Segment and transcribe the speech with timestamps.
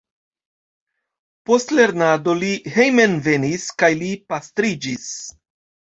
[1.51, 5.11] Post lernado li hejmenvenis kaj li pastriĝis.